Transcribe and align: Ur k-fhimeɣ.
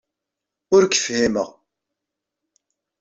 Ur 0.75 0.83
k-fhimeɣ. 0.85 1.49